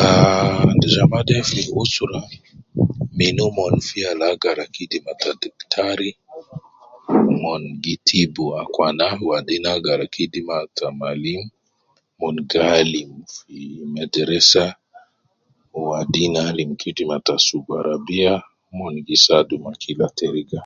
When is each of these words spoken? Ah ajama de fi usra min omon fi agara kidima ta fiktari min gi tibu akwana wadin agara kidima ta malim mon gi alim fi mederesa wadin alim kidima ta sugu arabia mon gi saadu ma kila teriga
Ah 0.00 0.68
ajama 0.86 1.18
de 1.28 1.36
fi 1.48 1.60
usra 1.80 2.20
min 3.16 3.36
omon 3.48 3.74
fi 3.86 3.98
agara 4.32 4.64
kidima 4.74 5.12
ta 5.22 5.30
fiktari 5.42 6.10
min 7.42 7.62
gi 7.82 7.94
tibu 8.08 8.44
akwana 8.62 9.06
wadin 9.28 9.64
agara 9.76 10.06
kidima 10.14 10.56
ta 10.76 10.86
malim 11.00 11.42
mon 12.18 12.36
gi 12.50 12.60
alim 12.78 13.10
fi 13.34 13.58
mederesa 13.94 14.64
wadin 15.88 16.34
alim 16.48 16.70
kidima 16.82 17.16
ta 17.26 17.34
sugu 17.46 17.70
arabia 17.82 18.32
mon 18.76 18.94
gi 19.06 19.16
saadu 19.24 19.54
ma 19.64 19.72
kila 19.82 20.06
teriga 20.18 20.58